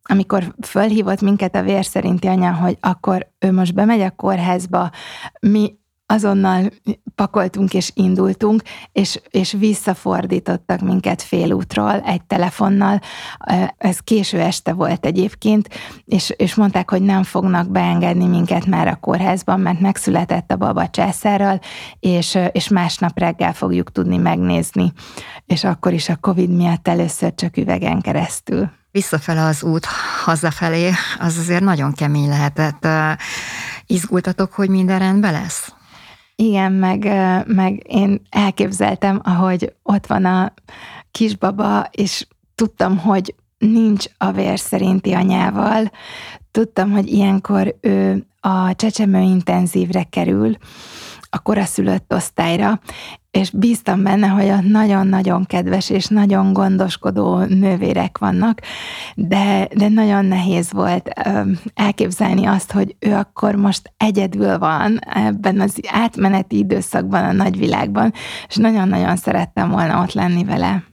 [0.02, 4.90] amikor fölhívott minket a vérszerinti anya, hogy akkor ő most bemegy a kórházba,
[5.40, 5.78] mi
[6.10, 6.70] azonnal
[7.14, 13.00] pakoltunk és indultunk, és, és visszafordítottak minket félútról egy telefonnal.
[13.78, 15.68] Ez késő este volt egyébként,
[16.04, 20.88] és, és mondták, hogy nem fognak beengedni minket már a kórházban, mert megszületett a baba
[20.88, 21.60] császárral,
[22.00, 24.92] és, és másnap reggel fogjuk tudni megnézni.
[25.46, 28.70] És akkor is a Covid miatt először csak üvegen keresztül.
[28.90, 29.86] Visszafele az út
[30.24, 32.88] hazafelé, az azért nagyon kemény lehetett.
[33.86, 35.72] Izgultatok, hogy minden rendben lesz?
[36.42, 37.04] Igen, meg,
[37.46, 40.52] meg én elképzeltem, ahogy ott van a
[41.10, 45.90] kisbaba, és tudtam, hogy nincs a vér szerinti anyával.
[46.50, 50.56] Tudtam, hogy ilyenkor ő a csecsemő intenzívre kerül,
[51.30, 52.80] a koraszülött osztályra,
[53.30, 58.60] és bíztam benne, hogy ott nagyon-nagyon kedves és nagyon gondoskodó nővérek vannak,
[59.14, 61.08] de, de nagyon nehéz volt
[61.74, 68.12] elképzelni azt, hogy ő akkor most egyedül van ebben az átmeneti időszakban a nagyvilágban,
[68.48, 70.84] és nagyon-nagyon szerettem volna ott lenni vele.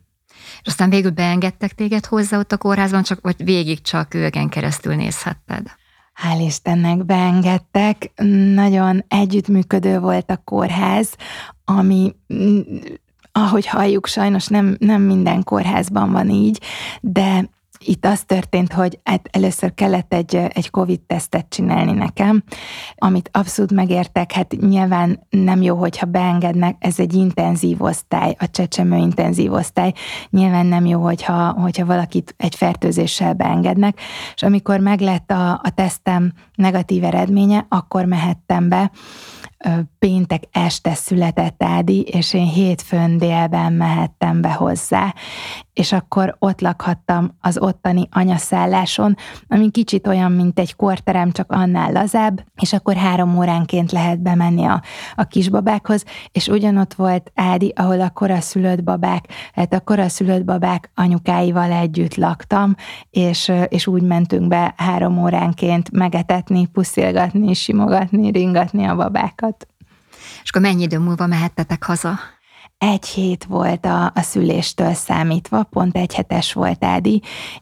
[0.62, 4.95] És aztán végül beengedtek téged hozzá ott a kórházban, csak, vagy végig csak őken keresztül
[4.95, 5.67] nézhetted?
[6.15, 8.12] Hál' Istennek beengedtek.
[8.54, 11.15] Nagyon együttműködő volt a kórház,
[11.65, 12.60] ami mm,
[13.32, 16.62] ahogy halljuk, sajnos nem, nem minden kórházban van így,
[17.01, 17.49] de
[17.88, 22.43] itt az történt, hogy hát először kellett egy, egy COVID-tesztet csinálni nekem,
[22.95, 28.98] amit abszolút megértek, hát nyilván nem jó, hogyha beengednek, ez egy intenzív osztály, a csecsemő
[28.98, 29.93] intenzív osztály,
[30.30, 34.00] nyilván nem jó, hogyha, hogyha valakit egy fertőzéssel beengednek,
[34.36, 38.91] és amikor meglett a, a tesztem negatív eredménye, akkor mehettem be,
[40.00, 45.13] péntek este született Ádi, és én hétfőn délben mehettem be hozzá,
[45.75, 49.15] és akkor ott lakhattam az ottani anyaszálláson,
[49.47, 54.65] ami kicsit olyan, mint egy korterem, csak annál lazább, és akkor három óránként lehet bemenni
[54.65, 54.81] a,
[55.15, 61.71] a kisbabákhoz, és ugyanott volt Ádi, ahol a koraszülött babák, hát a koraszülött babák anyukáival
[61.71, 62.75] együtt laktam,
[63.09, 69.67] és, és úgy mentünk be három óránként megetetni, puszilgatni, simogatni, ringatni a babákat.
[70.43, 72.19] És akkor mennyi idő múlva mehettetek haza?
[72.77, 77.21] Egy hét volt a, a szüléstől számítva, pont egy hetes volt Ádi,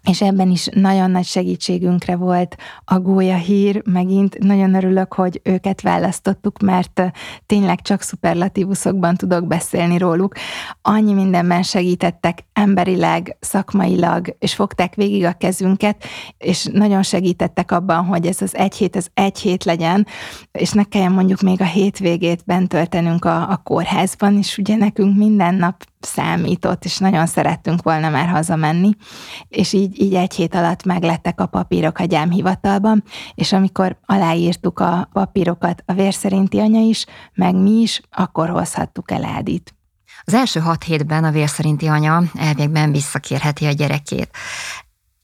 [0.10, 5.82] és ebben is nagyon nagy segítségünkre volt a gólya hír, megint nagyon örülök, hogy őket
[5.82, 7.02] választottuk, mert
[7.46, 10.34] tényleg csak szuperlatívuszokban tudok beszélni róluk.
[10.82, 16.04] Annyi mindenben segítettek emberileg, szakmailag, és fogták végig a kezünket,
[16.38, 20.08] és nagyon segítettek abban, hogy ez az egy hét, ez egy hét legyen,
[20.52, 25.03] és ne kelljen mondjuk még a hétvégét bent töltenünk a, a kórházban, és ugye nekünk
[25.04, 28.96] nekünk minden nap számított, és nagyon szerettünk volna már hazamenni,
[29.48, 33.04] és így, így egy hét alatt meglettek a papírok a gyámhivatalban,
[33.36, 39.24] és amikor aláírtuk a papírokat a vérszerinti anya is, meg mi is, akkor hozhattuk el
[39.24, 39.76] Ádit.
[40.26, 44.30] Az első hat hétben a vérszerinti anya elvégben visszakérheti a gyerekét.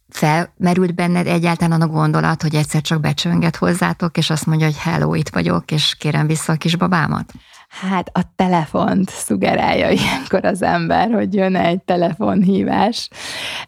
[0.09, 5.13] felmerült benned egyáltalán a gondolat, hogy egyszer csak becsönget hozzátok, és azt mondja, hogy hello,
[5.13, 7.33] itt vagyok, és kérem vissza a kisbabámat?
[7.69, 13.09] Hát a telefont szugerálja ilyenkor az ember, hogy jön egy telefonhívás.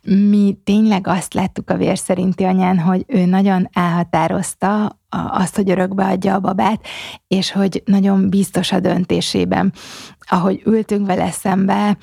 [0.01, 6.05] Mi tényleg azt láttuk a vér szerinti anyán, hogy ő nagyon elhatározta azt, hogy örökbe
[6.05, 6.85] adja a babát,
[7.27, 9.73] és hogy nagyon biztos a döntésében.
[10.19, 11.97] Ahogy ültünk vele szembe,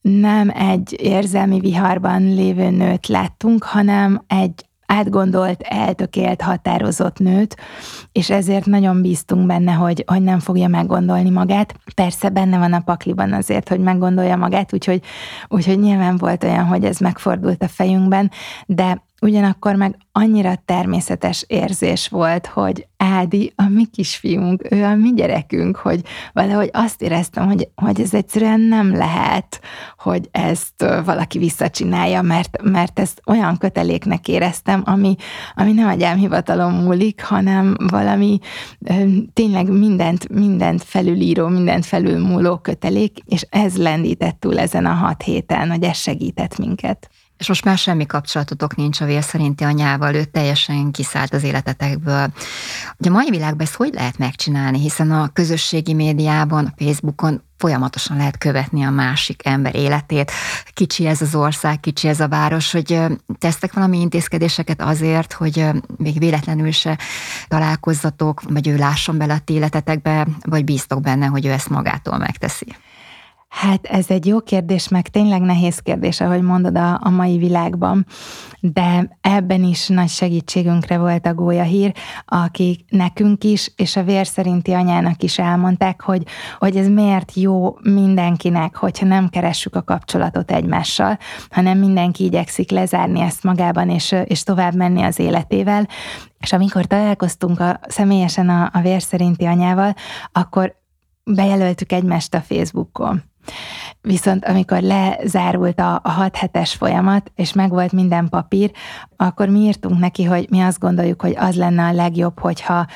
[0.00, 7.56] nem egy érzelmi viharban lévő nőt láttunk, hanem egy átgondolt, eltökélt, határozott nőt,
[8.12, 11.74] és ezért nagyon bíztunk benne, hogy, hogy nem fogja meggondolni magát.
[11.94, 15.02] Persze benne van a pakliban azért, hogy meggondolja magát, úgyhogy,
[15.48, 18.30] úgyhogy nyilván volt olyan, hogy ez megfordult a fejünkben,
[18.66, 25.12] de ugyanakkor meg annyira természetes érzés volt, hogy Ádi a mi kisfiunk, ő a mi
[25.14, 26.00] gyerekünk, hogy
[26.32, 29.60] valahogy azt éreztem, hogy, hogy ez egyszerűen nem lehet,
[29.98, 35.16] hogy ezt valaki visszacsinálja, mert, mert ezt olyan köteléknek éreztem, ami,
[35.54, 38.38] ami nem a gyámhivatalom múlik, hanem valami
[39.32, 45.70] tényleg mindent, mindent felülíró, mindent felülmúló kötelék, és ez lendített túl ezen a hat héten,
[45.70, 47.10] hogy ez segített minket.
[47.44, 52.32] És most már semmi kapcsolatotok nincs a vér szerinti anyával, ő teljesen kiszállt az életetekből.
[52.98, 58.16] Ugye a mai világban ezt hogy lehet megcsinálni, hiszen a közösségi médiában, a Facebookon folyamatosan
[58.16, 60.32] lehet követni a másik ember életét.
[60.72, 63.00] Kicsi ez az ország, kicsi ez a város, hogy
[63.38, 66.98] tesztek valami intézkedéseket azért, hogy még véletlenül se
[67.48, 72.66] találkozzatok, vagy ő lásson bele a életetekbe, vagy bíztok benne, hogy ő ezt magától megteszi.
[73.54, 78.06] Hát ez egy jó kérdés, meg tényleg nehéz kérdés, ahogy mondod a, a mai világban,
[78.60, 81.92] de ebben is nagy segítségünkre volt a Gólya hír,
[82.26, 86.22] akik nekünk is, és a vér szerinti anyának is elmondták, hogy,
[86.58, 91.18] hogy ez miért jó mindenkinek, hogyha nem keressük a kapcsolatot egymással,
[91.50, 95.88] hanem mindenki igyekszik lezárni ezt magában, és, és tovább menni az életével.
[96.38, 99.94] És amikor találkoztunk a, személyesen a, a vér szerinti anyával,
[100.32, 100.76] akkor
[101.24, 103.22] bejelöltük egymást a Facebookon
[104.00, 108.70] Viszont amikor lezárult a, a hat hetes folyamat, és megvolt minden papír,
[109.16, 112.86] akkor mi írtunk neki, hogy mi azt gondoljuk, hogy az lenne a legjobb, hogyha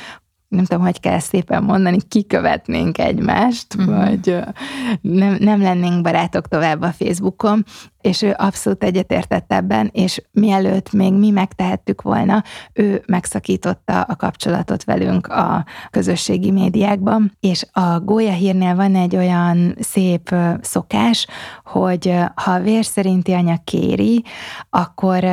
[0.49, 3.97] nem tudom, hogy kell szépen mondani, kikövetnénk egymást, uh-huh.
[3.97, 4.39] vagy
[5.01, 7.65] nem, nem lennénk barátok tovább a Facebookon,
[8.01, 14.85] és ő abszolút egyetértett ebben, és mielőtt még mi megtehettük volna, ő megszakította a kapcsolatot
[14.85, 21.27] velünk a közösségi médiákban, és a Gólya hírnél van egy olyan szép szokás,
[21.65, 24.25] hogy ha a vér szerinti anya kéri,
[24.71, 25.25] akkor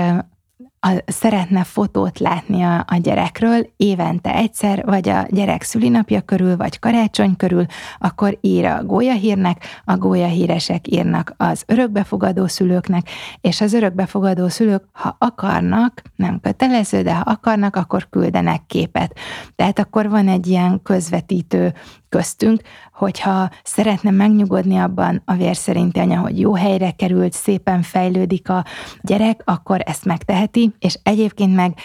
[0.85, 6.79] a, szeretne fotót látni a, a gyerekről évente egyszer, vagy a gyerek szülinapja körül, vagy
[6.79, 7.65] karácsony körül,
[7.97, 13.09] akkor ír a gólyahírnek, a gólyahíresek írnak az örökbefogadó szülőknek,
[13.41, 19.17] és az örökbefogadó szülők, ha akarnak, nem kötelező, de ha akarnak, akkor küldenek képet.
[19.55, 21.73] Tehát akkor van egy ilyen közvetítő
[22.09, 22.61] köztünk,
[22.93, 28.65] hogyha szeretne megnyugodni abban a vér szerinti anya, hogy jó helyre került, szépen fejlődik a
[29.01, 31.77] gyerek, akkor ezt megteheti, és egyébként meg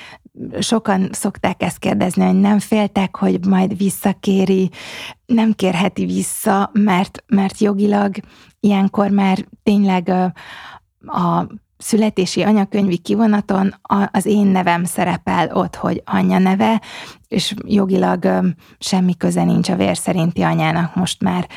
[0.58, 4.70] sokan szokták ezt kérdezni, hogy nem féltek, hogy majd visszakéri,
[5.26, 8.14] nem kérheti vissza, mert, mert jogilag
[8.60, 10.08] ilyenkor már tényleg
[11.06, 11.46] a
[11.80, 13.74] születési anyakönyvi kivonaton
[14.10, 16.80] az én nevem szerepel ott, hogy anya neve,
[17.28, 18.44] és jogilag
[18.78, 21.48] semmi köze nincs a vér szerinti anyának most már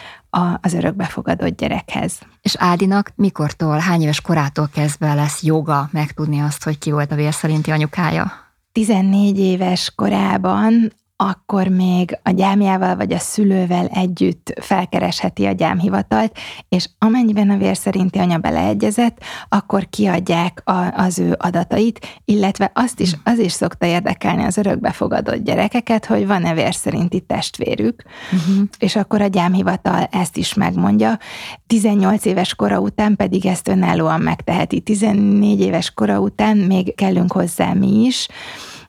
[0.62, 2.20] az örökbefogadott gyerekhez.
[2.42, 7.16] És Ádinak mikortól, hány éves korától kezdve lesz joga megtudni azt, hogy ki volt a
[7.16, 8.32] vér szerinti anyukája?
[8.72, 16.38] 14 éves korában akkor még a gyámjával vagy a szülővel együtt felkeresheti a gyámhivatalt,
[16.70, 19.18] és amennyiben a vér szerinti anya beleegyezett,
[19.50, 25.44] akkor kiadják a, az ő adatait, illetve azt is, az is szokta érdekelni az örökbefogadott
[25.44, 28.68] gyerekeket, hogy van-e vér szerinti testvérük, uh-huh.
[28.78, 31.20] és akkor a gyámhivatal ezt is megmondja.
[31.68, 34.80] 18 éves kora után pedig ezt önállóan megteheti.
[34.80, 38.28] 14 éves kora után még kellünk hozzá mi is,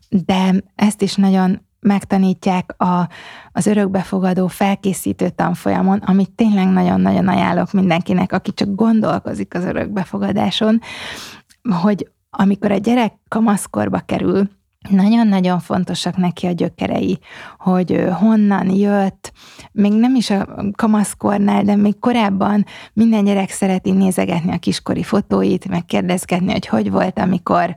[0.09, 3.09] de ezt is nagyon megtanítják a,
[3.53, 10.81] az örökbefogadó felkészítő tanfolyamon, amit tényleg nagyon-nagyon ajánlok mindenkinek, aki csak gondolkozik az örökbefogadáson,
[11.83, 14.49] hogy amikor a gyerek kamaszkorba kerül,
[14.91, 17.19] nagyon-nagyon fontosak neki a gyökerei,
[17.59, 19.33] hogy honnan jött,
[19.73, 25.69] még nem is a kamaszkornál, de még korábban minden gyerek szereti nézegetni a kiskori fotóit,
[25.69, 27.75] meg kérdezgetni, hogy hogy volt, amikor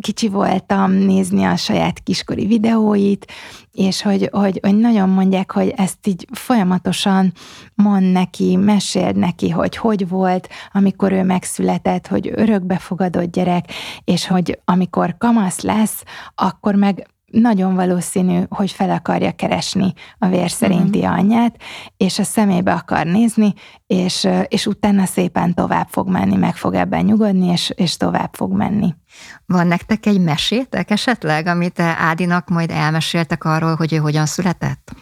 [0.00, 3.26] kicsi voltam, nézni a saját kiskori videóit,
[3.78, 7.32] és hogy, hogy, hogy nagyon mondják, hogy ezt így folyamatosan
[7.74, 13.64] mond neki, meséld neki, hogy hogy volt, amikor ő megszületett, hogy örökbefogadott gyerek,
[14.04, 16.02] és hogy amikor kamasz lesz,
[16.34, 21.18] akkor meg nagyon valószínű, hogy fel akarja keresni a vér szerinti uh-huh.
[21.18, 21.56] anyját,
[21.96, 23.54] és a szemébe akar nézni,
[23.86, 28.52] és, és utána szépen tovább fog menni, meg fog ebben nyugodni, és, és tovább fog
[28.52, 28.94] menni.
[29.46, 34.92] Van nektek egy mesétek esetleg, amit Ádinak majd elmeséltek arról, hogy ő hogyan született?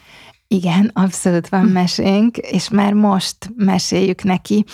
[0.48, 1.72] Igen, abszolút van hm.
[1.72, 4.64] mesénk, és már most meséljük neki,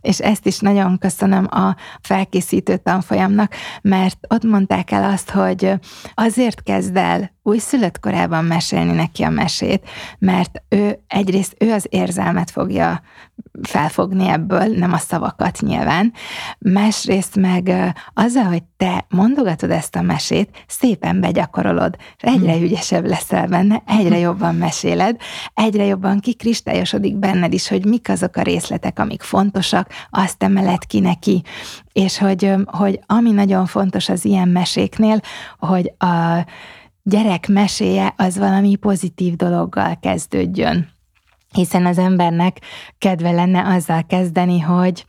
[0.00, 5.72] és ezt is nagyon köszönöm a felkészítő tanfolyamnak, mert ott mondták el azt, hogy
[6.14, 12.50] azért kezd el újszülött korában mesélni neki a mesét, mert ő egyrészt ő az érzelmet
[12.50, 13.02] fogja
[13.62, 16.12] felfogni ebből, nem a szavakat nyilván.
[16.58, 22.62] Másrészt meg azzal, hogy te mondogatod ezt a mesét, szépen begyakorolod, és egyre hmm.
[22.62, 25.16] ügyesebb leszel benne, egyre jobban meséled,
[25.54, 31.00] egyre jobban kikristályosodik benned is, hogy mik azok a részletek, amik fontosak, azt emeled ki
[31.00, 31.42] neki,
[31.92, 35.20] és hogy, hogy ami nagyon fontos az ilyen meséknél,
[35.58, 36.46] hogy a
[37.02, 40.91] gyerek meséje az valami pozitív dologgal kezdődjön.
[41.52, 42.60] Hiszen az embernek
[42.98, 45.04] kedve lenne azzal kezdeni, hogy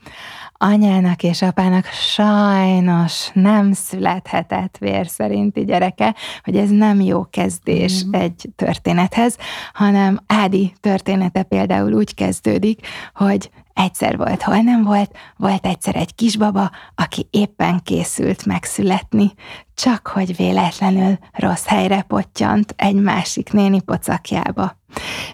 [0.63, 8.13] anyának és apának sajnos nem születhetett vér szerinti gyereke, hogy ez nem jó kezdés mm.
[8.13, 9.37] egy történethez,
[9.73, 16.15] hanem Ádi története például úgy kezdődik, hogy Egyszer volt, hol nem volt, volt egyszer egy
[16.15, 19.33] kisbaba, aki éppen készült megszületni,
[19.75, 24.81] csak hogy véletlenül rossz helyre pottyant egy másik néni pocakjába.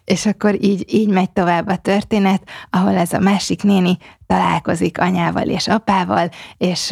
[0.04, 5.48] És akkor így, így megy tovább a történet, ahol ez a másik néni találkozik anyával
[5.48, 6.92] és apával, és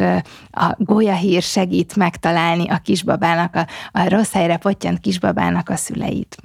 [0.51, 6.37] a gólyahír segít megtalálni a kisbabának, a, a rossz helyre pottyant kisbabának a szüleit.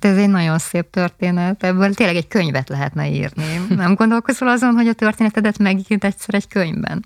[0.00, 3.66] Ez egy nagyon szép történet, ebből tényleg egy könyvet lehetne írni.
[3.68, 7.04] Nem gondolkozol azon, hogy a történetedet megint egyszer egy könyvben?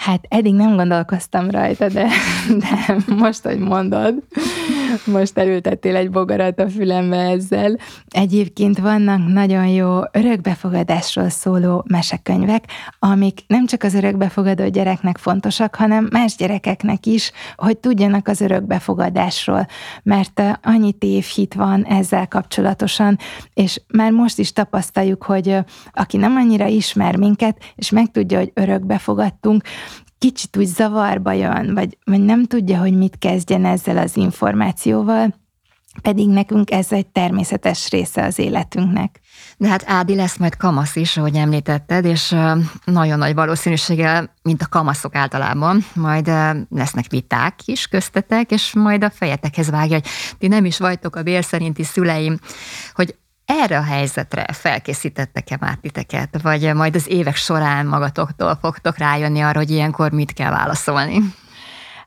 [0.00, 2.08] Hát eddig nem gondolkoztam rajta, de,
[2.48, 4.14] de most, hogy mondod,
[5.06, 7.76] most elültettél egy bogarat a fülembe ezzel.
[8.08, 12.64] Egyébként vannak nagyon jó örökbefogadásról szóló mesekönyvek,
[12.98, 19.66] amik nem csak az örökbefogadó gyereknek fontosak, hanem más gyerekeknek is, hogy tudjanak az örökbefogadásról,
[20.02, 23.18] mert annyi tévhit van ezzel kapcsolatosan,
[23.54, 25.56] és már most is tapasztaljuk, hogy
[25.92, 29.62] aki nem annyira ismer minket, és megtudja, hogy örökbefogadtunk,
[30.20, 35.34] kicsit úgy zavarba jön, vagy, vagy nem tudja, hogy mit kezdjen ezzel az információval,
[36.02, 39.20] pedig nekünk ez egy természetes része az életünknek.
[39.56, 42.36] De hát Ádi lesz majd kamasz is, ahogy említetted, és
[42.84, 46.30] nagyon nagy valószínűséggel, mint a kamaszok általában, majd
[46.70, 50.06] lesznek viták is köztetek, és majd a fejetekhez vágja, hogy
[50.38, 52.38] ti nem is vagytok a bér szerinti szüleim,
[52.94, 53.14] hogy
[53.50, 59.58] erre a helyzetre felkészítettek-e már titeket, vagy majd az évek során magatoktól fogtok rájönni arra,
[59.58, 61.34] hogy ilyenkor mit kell válaszolni?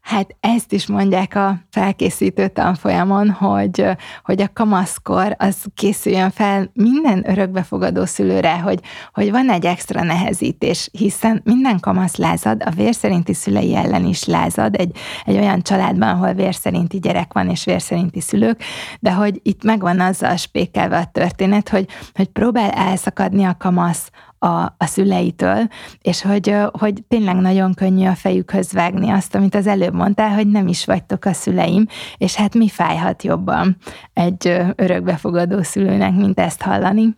[0.04, 3.86] Hát ezt is mondják a felkészítő tanfolyamon, hogy,
[4.24, 8.80] hogy a kamaszkor az készüljön fel minden örökbefogadó szülőre, hogy,
[9.14, 14.76] hogy van egy extra nehezítés, hiszen minden kamasz lázad, a vérszerinti szülei ellen is lázad,
[14.76, 18.64] egy, egy olyan családban, ahol vérszerinti gyerek van és vérszerinti szülők,
[19.00, 24.10] de hogy itt megvan azzal spékelve a történet, hogy, hogy próbál elszakadni a kamasz
[24.44, 25.68] a, a szüleitől,
[26.02, 30.48] és hogy, hogy tényleg nagyon könnyű a fejükhöz vágni azt, amit az előbb mondtál, hogy
[30.48, 31.88] nem is vagytok a szüleim,
[32.18, 33.78] és hát mi fájhat jobban
[34.14, 37.16] egy örökbefogadó szülőnek, mint ezt hallani.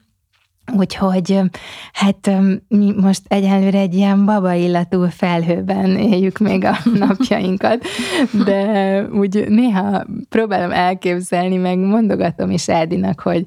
[0.73, 1.39] Úgyhogy
[1.93, 2.31] hát
[2.67, 7.83] mi most egyelőre egy ilyen baba illatú felhőben éljük még a napjainkat,
[8.45, 13.43] de úgy néha próbálom elképzelni, meg mondogatom is Ádinak, hogy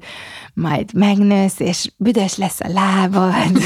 [0.53, 3.57] majd megnősz, és büdös lesz a lábad,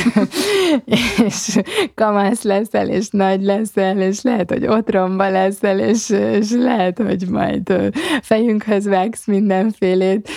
[1.28, 1.60] és
[1.95, 7.91] kamasz leszel, és nagy leszel, és lehet, hogy otromba leszel, és, és lehet, hogy majd
[8.22, 10.30] fejünkhöz vágsz mindenfélét.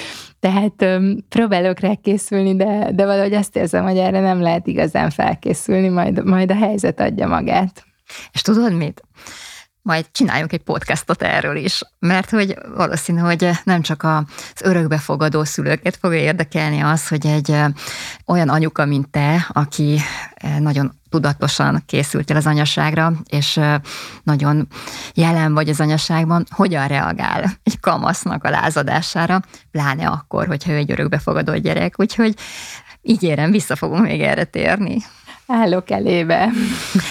[0.47, 5.11] Tehát öm, próbálok rá készülni, de, de valahogy azt érzem, hogy erre nem lehet igazán
[5.11, 7.84] felkészülni, majd, majd a helyzet adja magát.
[8.32, 9.03] És tudod mit?
[9.82, 15.97] majd csináljunk egy podcastot erről is, mert hogy valószínű, hogy nem csak az örökbefogadó szülőket
[15.97, 17.55] fogja érdekelni az, hogy egy
[18.26, 19.99] olyan anyuka, mint te, aki
[20.59, 23.61] nagyon tudatosan készültél az anyaságra, és
[24.23, 24.69] nagyon
[25.14, 29.41] jelen vagy az anyaságban, hogyan reagál egy kamasznak a lázadására,
[29.71, 31.95] pláne akkor, hogyha ő egy örökbefogadó gyerek.
[31.97, 32.35] Úgyhogy
[33.03, 34.97] ígérem, vissza fogunk még erre térni.
[35.47, 36.51] Állok elébe.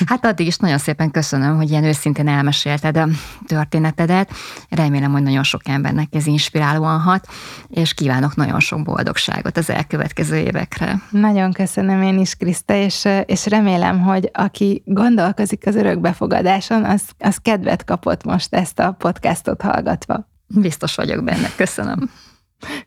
[0.05, 3.07] Hát addig is nagyon szépen köszönöm, hogy ilyen őszintén elmesélted a
[3.47, 4.31] történetedet.
[4.69, 7.27] Remélem, hogy nagyon sok embernek ez inspirálóan hat,
[7.69, 11.01] és kívánok nagyon sok boldogságot az elkövetkező évekre.
[11.09, 17.37] Nagyon köszönöm én is, Kriszta, és, és remélem, hogy aki gondolkozik az örökbefogadáson, az, az
[17.37, 20.27] kedvet kapott most ezt a podcastot hallgatva.
[20.47, 21.47] Biztos vagyok benne.
[21.55, 22.09] Köszönöm.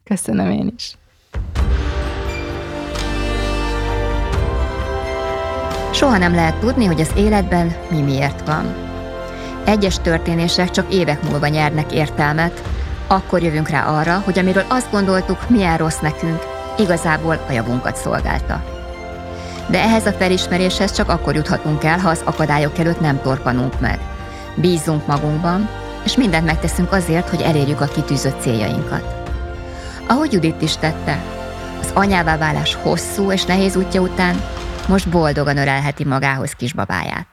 [0.04, 0.96] Köszönöm én is.
[5.98, 8.74] Soha nem lehet tudni, hogy az életben mi miért van.
[9.64, 12.62] Egyes történések csak évek múlva nyernek értelmet,
[13.06, 16.42] akkor jövünk rá arra, hogy amiről azt gondoltuk, milyen rossz nekünk,
[16.76, 18.64] igazából a javunkat szolgálta.
[19.68, 23.98] De ehhez a felismeréshez csak akkor juthatunk el, ha az akadályok előtt nem torpanunk meg.
[24.56, 25.68] Bízunk magunkban,
[26.04, 29.30] és mindent megteszünk azért, hogy elérjük a kitűzött céljainkat.
[30.08, 31.22] Ahogy Judit is tette,
[31.80, 34.40] az anyává válás hosszú és nehéz útja után
[34.88, 37.26] most boldogan ölelheti magához kisbabáját.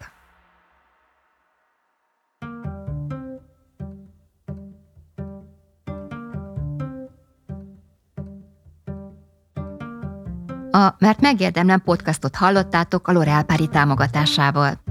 [10.71, 14.81] A Mert megérdemlem podcastot hallottátok a L'Oreal Pári támogatásával.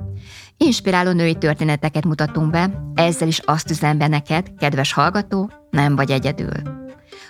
[0.56, 6.10] Inspiráló női történeteket mutatunk be, ezzel is azt üzem be neked, kedves hallgató, nem vagy
[6.10, 6.82] egyedül.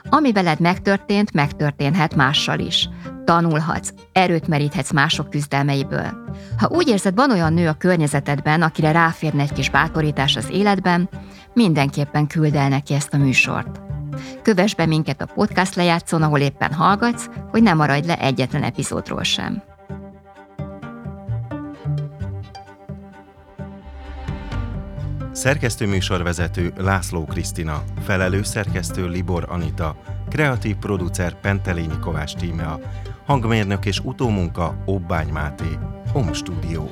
[0.09, 2.89] Ami veled megtörtént, megtörténhet mással is.
[3.25, 6.13] Tanulhatsz, erőt meríthetsz mások küzdelmeiből.
[6.59, 11.09] Ha úgy érzed, van olyan nő a környezetedben, akire ráférne egy kis bátorítás az életben,
[11.55, 13.81] mindenképpen küld el neki ezt a műsort.
[14.43, 19.23] Kövess be minket a podcast lejátszón, ahol éppen hallgatsz, hogy ne maradj le egyetlen epizódról
[19.23, 19.63] sem.
[25.35, 29.97] Szerkesztő műsorvezető László Krisztina, felelő szerkesztő Libor Anita,
[30.29, 32.81] kreatív producer Pentelényi Kovács Tímea,
[33.27, 35.79] hangmérnök és utómunka Obbány Máté,
[36.13, 36.89] Home Studio.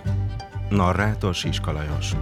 [0.69, 2.13] Narrátor Siska Lajos.